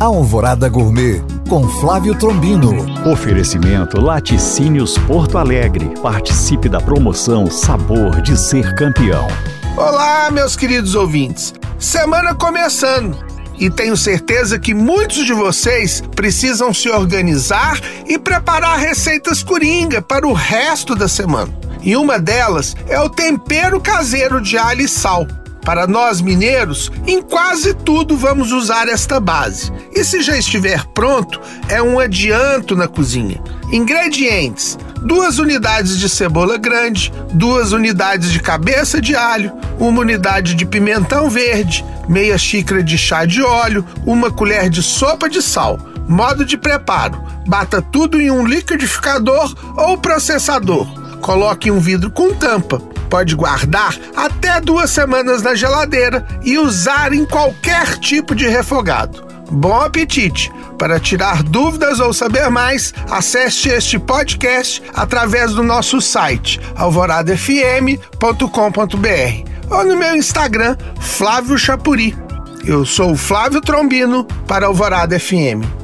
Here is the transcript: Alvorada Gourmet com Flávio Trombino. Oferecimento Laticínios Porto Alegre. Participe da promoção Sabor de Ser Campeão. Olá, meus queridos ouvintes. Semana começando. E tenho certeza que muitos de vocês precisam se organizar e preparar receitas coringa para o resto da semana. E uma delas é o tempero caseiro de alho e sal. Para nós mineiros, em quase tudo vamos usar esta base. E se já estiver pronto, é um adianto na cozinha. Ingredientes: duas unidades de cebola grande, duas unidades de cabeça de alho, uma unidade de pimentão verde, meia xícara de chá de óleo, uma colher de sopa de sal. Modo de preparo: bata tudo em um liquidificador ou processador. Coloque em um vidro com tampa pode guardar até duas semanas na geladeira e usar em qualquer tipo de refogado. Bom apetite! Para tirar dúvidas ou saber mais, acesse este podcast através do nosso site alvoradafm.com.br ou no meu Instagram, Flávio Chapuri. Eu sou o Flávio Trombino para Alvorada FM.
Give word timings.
Alvorada 0.00 0.66
Gourmet 0.66 1.22
com 1.46 1.68
Flávio 1.78 2.14
Trombino. 2.14 2.74
Oferecimento 3.06 4.00
Laticínios 4.00 4.96
Porto 4.96 5.36
Alegre. 5.36 5.92
Participe 6.00 6.70
da 6.70 6.80
promoção 6.80 7.50
Sabor 7.50 8.22
de 8.22 8.34
Ser 8.34 8.74
Campeão. 8.76 9.28
Olá, 9.76 10.30
meus 10.30 10.56
queridos 10.56 10.94
ouvintes. 10.94 11.52
Semana 11.78 12.34
começando. 12.34 13.14
E 13.58 13.68
tenho 13.68 13.94
certeza 13.94 14.58
que 14.58 14.72
muitos 14.72 15.26
de 15.26 15.34
vocês 15.34 16.02
precisam 16.16 16.72
se 16.72 16.88
organizar 16.88 17.78
e 18.08 18.18
preparar 18.18 18.78
receitas 18.78 19.42
coringa 19.42 20.00
para 20.00 20.26
o 20.26 20.32
resto 20.32 20.96
da 20.96 21.08
semana. 21.08 21.52
E 21.82 21.94
uma 21.94 22.18
delas 22.18 22.74
é 22.88 22.98
o 22.98 23.10
tempero 23.10 23.78
caseiro 23.78 24.40
de 24.40 24.56
alho 24.56 24.80
e 24.80 24.88
sal. 24.88 25.26
Para 25.70 25.86
nós 25.86 26.20
mineiros, 26.20 26.90
em 27.06 27.22
quase 27.22 27.72
tudo 27.72 28.16
vamos 28.16 28.50
usar 28.50 28.88
esta 28.88 29.20
base. 29.20 29.72
E 29.94 30.02
se 30.02 30.20
já 30.20 30.36
estiver 30.36 30.84
pronto, 30.86 31.40
é 31.68 31.80
um 31.80 32.00
adianto 32.00 32.74
na 32.74 32.88
cozinha. 32.88 33.40
Ingredientes: 33.70 34.76
duas 35.00 35.38
unidades 35.38 35.96
de 35.96 36.08
cebola 36.08 36.58
grande, 36.58 37.12
duas 37.32 37.70
unidades 37.70 38.32
de 38.32 38.40
cabeça 38.40 39.00
de 39.00 39.14
alho, 39.14 39.52
uma 39.78 40.00
unidade 40.00 40.56
de 40.56 40.66
pimentão 40.66 41.30
verde, 41.30 41.84
meia 42.08 42.36
xícara 42.36 42.82
de 42.82 42.98
chá 42.98 43.24
de 43.24 43.40
óleo, 43.40 43.86
uma 44.04 44.28
colher 44.28 44.68
de 44.68 44.82
sopa 44.82 45.30
de 45.30 45.40
sal. 45.40 45.78
Modo 46.08 46.44
de 46.44 46.56
preparo: 46.58 47.22
bata 47.46 47.80
tudo 47.80 48.20
em 48.20 48.28
um 48.28 48.44
liquidificador 48.44 49.54
ou 49.76 49.96
processador. 49.96 50.88
Coloque 51.20 51.68
em 51.68 51.70
um 51.70 51.78
vidro 51.78 52.10
com 52.10 52.34
tampa 52.34 52.82
pode 53.10 53.34
guardar 53.34 53.94
até 54.16 54.60
duas 54.60 54.90
semanas 54.90 55.42
na 55.42 55.54
geladeira 55.54 56.26
e 56.42 56.56
usar 56.56 57.12
em 57.12 57.26
qualquer 57.26 57.98
tipo 57.98 58.34
de 58.34 58.48
refogado. 58.48 59.26
Bom 59.50 59.80
apetite! 59.80 60.50
Para 60.78 60.98
tirar 60.98 61.42
dúvidas 61.42 62.00
ou 62.00 62.14
saber 62.14 62.48
mais, 62.48 62.94
acesse 63.10 63.68
este 63.68 63.98
podcast 63.98 64.82
através 64.94 65.52
do 65.52 65.62
nosso 65.62 66.00
site 66.00 66.58
alvoradafm.com.br 66.74 69.50
ou 69.70 69.84
no 69.84 69.96
meu 69.96 70.16
Instagram, 70.16 70.76
Flávio 70.98 71.58
Chapuri. 71.58 72.16
Eu 72.64 72.86
sou 72.86 73.12
o 73.12 73.16
Flávio 73.16 73.60
Trombino 73.60 74.24
para 74.46 74.66
Alvorada 74.66 75.18
FM. 75.18 75.79